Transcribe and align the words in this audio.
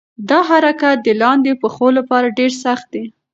دا 0.29 0.39
حرکت 0.49 0.97
د 1.03 1.07
لاندې 1.21 1.51
پښو 1.61 1.87
لپاره 1.97 2.35
ډېر 2.39 2.51
سخت 2.63 2.87
دی. 2.93 3.05